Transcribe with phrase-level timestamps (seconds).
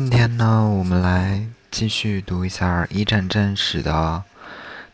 [0.00, 4.22] 今天呢，我们来继续读一下一战战史的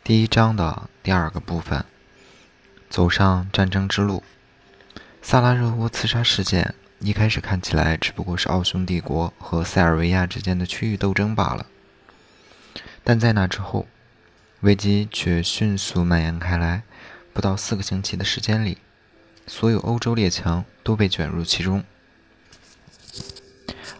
[0.02, 1.84] 第一章的第二个部分，
[2.88, 4.22] 走上战争之路。
[5.20, 11.66] 萨拉热窝刺杀事件一开始看起来只不过是奥匈帝国和塞尔维亚之间的区域斗争罢了，
[13.04, 13.86] 但在那之后，
[14.60, 16.82] 危机却迅速蔓延开来。
[17.34, 18.78] 不到四个星期的时间里，
[19.46, 21.84] 所有欧洲列强都被卷入其中。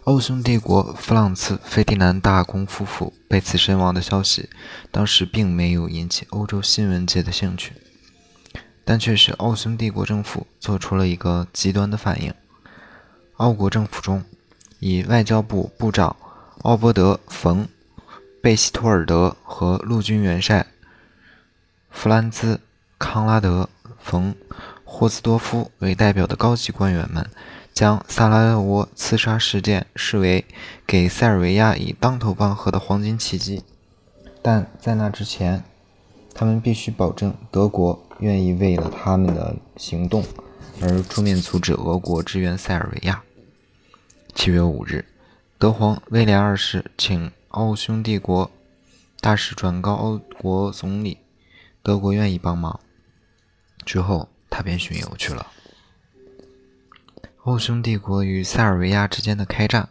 [0.04, 4.50] 奥匈帝国弗朗茨·费迪南大公夫妇被刺身亡的消息，
[4.90, 7.72] 当时并没有引起欧洲新闻界的兴趣，
[8.84, 12.34] 但却使奥匈帝国政府做出了一个极端的反应。
[13.38, 14.22] 奥国政府中，
[14.78, 16.14] 以外交部部长
[16.60, 17.64] 奥伯德·冯·
[18.42, 20.66] 贝希托尔德和陆军元帅
[21.90, 22.56] 弗兰兹·
[22.98, 24.34] 康拉德·冯·
[24.84, 27.26] 霍兹多夫为代表的高级官员们。
[27.74, 30.44] 将萨拉热窝刺杀事件视为
[30.86, 33.64] 给塞尔维亚以当头棒喝的黄金契机，
[34.40, 35.64] 但在那之前，
[36.32, 40.24] 他们必须保证德国愿意为了他们的行动
[40.80, 43.24] 而出面阻止俄国支援塞尔维亚。
[44.36, 45.04] 七月五日，
[45.58, 48.48] 德皇威廉二世请奥匈帝国
[49.20, 51.18] 大使转告欧国总理，
[51.82, 52.78] 德国愿意帮忙。
[53.84, 55.48] 之后，他便巡游去了。
[57.44, 59.90] 奥匈帝国与塞尔维亚之间的开战。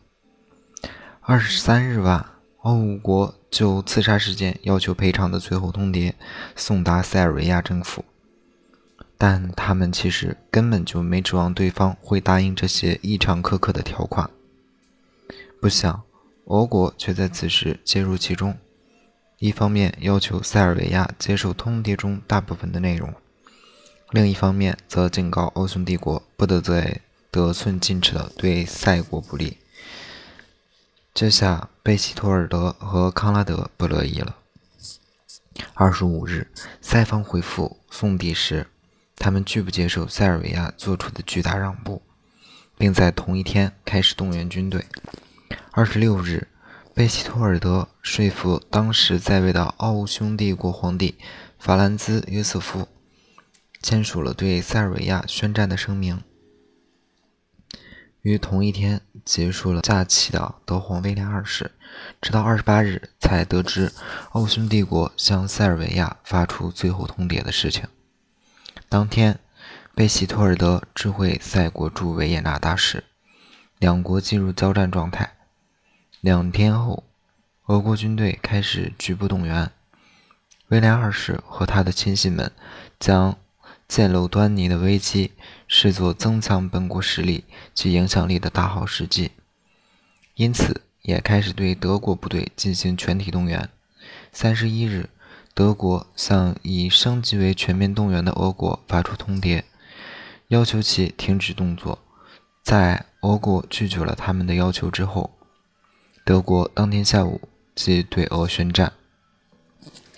[1.22, 2.26] 二十三日晚，
[2.62, 6.14] 奥五国就刺杀事件要求赔偿的最后通牒
[6.56, 8.04] 送达塞尔维亚政府，
[9.20, 14.28] 但他们其实根本就没指望对方会答应这些异常苛刻的条款。
[15.62, 16.02] 不想，
[16.46, 18.58] 俄国却在此时介入其中，
[19.38, 23.14] 一方面要求塞尔维亚接受通牒中大部分的内容，
[24.10, 27.00] 另一方面则警告奥匈帝国不得在
[27.34, 29.58] 得寸进尺的对塞国不利，
[31.16, 34.36] 这下贝希托尔德和康拉德不乐意了。
[35.74, 38.68] 二十五日，塞方回复送递时，
[39.16, 42.04] 他们拒不接受塞尔维亚做出的巨大让步，
[42.78, 44.86] 并在同一天开始动员军队。
[45.72, 46.48] 二十六日，
[46.94, 51.16] 贝希托尔德说服当时在位的奥匈帝国皇帝
[51.58, 52.88] 法兰兹约瑟夫，
[53.82, 56.22] 签署了对塞尔维亚宣战的声明。
[58.24, 61.72] 于同一天结束了假期的德皇威廉二世，
[62.22, 63.92] 直到二十八日才得知
[64.32, 67.86] 奥匈帝国向塞尔维亚发出最后通牒的事情。
[68.88, 69.40] 当天，
[69.94, 73.04] 贝希托尔德知会塞国驻维也纳大使，
[73.78, 75.36] 两国进入交战状态。
[76.22, 77.04] 两天后，
[77.66, 79.70] 俄国军队开始局部动员。
[80.70, 82.50] 威廉二世和他的亲信们
[82.98, 83.38] 将。
[83.88, 85.34] 见露端倪的危机，
[85.68, 89.32] 视作增强本国实力及影响力的大好时机，
[90.36, 93.70] 因此也开始对德国部队进行全体动员。
[94.32, 95.10] 三十一日，
[95.54, 99.64] 德国向已升级为全面动员的俄国发出通牒，
[100.48, 102.00] 要求其停止动作。
[102.64, 105.38] 在俄国拒绝了他们的要求之后，
[106.26, 107.42] 德国当天下午
[107.76, 108.94] 即对俄宣战。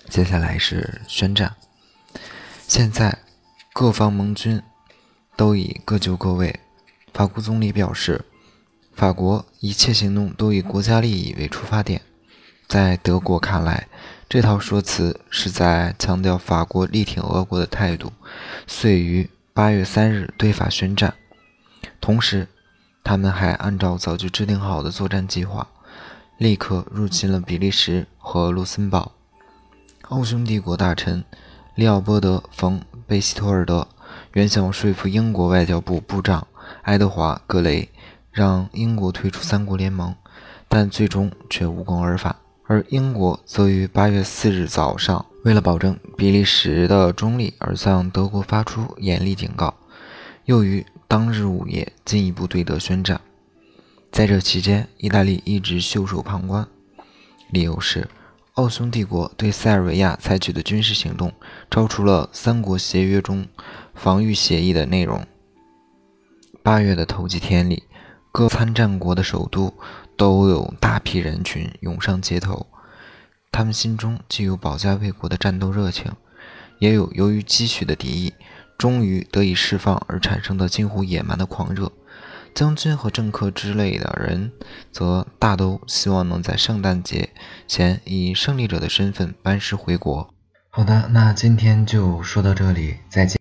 [0.08, 1.56] 接下来是宣战。
[2.68, 3.25] 现在。
[3.78, 4.64] 各方盟军
[5.36, 6.62] 都已各就各位。
[7.14, 8.24] 法国总理表示，
[8.94, 12.02] 法国一切行动都以国家利益为出发点。
[12.70, 13.90] 在德国看来，
[14.30, 18.14] 这套说辞是在强调法国力挺俄国的态度，
[18.66, 21.14] 遂于八月三日对法宣战。
[22.00, 22.48] 同时，
[23.04, 25.68] 他们还按照早就制定好的作战计划，
[26.38, 29.12] 立刻入侵了比利时和卢森堡。
[30.04, 31.26] 奥匈帝国大臣
[31.76, 32.80] 利奥波德·冯。
[33.08, 33.88] 贝希托尔德
[34.34, 36.48] 原想说服英国外交部部长
[36.82, 37.90] 爱德华·格雷，
[38.32, 40.16] 让英国退出三国联盟，
[40.68, 42.36] 但最终却无功而返。
[42.66, 49.76] 而英国则于八月四日早上，为了保证比利时的中立，而向德国发出严厉警告，
[50.46, 53.22] 又于当日午夜进一步对德宣战。
[54.12, 56.68] 在这期间，意大利一直袖手旁观，
[57.52, 58.08] 理由是。
[58.56, 61.34] 奥匈帝国对塞尔维亚采取的军事行动
[61.70, 63.46] 超出了三国协约中
[63.94, 65.28] 防御协议的内容。
[66.64, 67.84] 八月的头几天里，
[68.32, 69.74] 各参战国的首都
[70.16, 72.68] 都有大批人群涌上街头，
[73.52, 76.14] 他们心中既有保家卫国的战斗热情，
[76.80, 78.34] 也有由于积蓄的敌意
[78.78, 81.92] 终于得以释放而产生的近乎野蛮的狂热。
[82.56, 84.52] 将军和政客之类的人，
[84.92, 87.30] 则大都希望能在圣诞节
[87.68, 90.34] 前以胜利者的身份班师回国。
[90.70, 93.34] 好的，那今天就说到这里，再见。